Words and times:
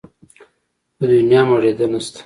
په 0.97 1.03
دونيا 1.11 1.41
مړېده 1.49 1.85
نه 1.91 1.99
شته. 2.05 2.19